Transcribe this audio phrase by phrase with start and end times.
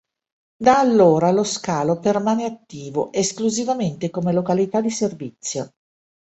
[0.57, 5.73] Da allora lo scalo permane attivo esclusivamente come località di servizio.